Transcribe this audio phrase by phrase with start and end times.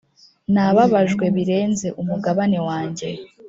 [0.53, 3.07] nababajwe birenze umugabane wanjye;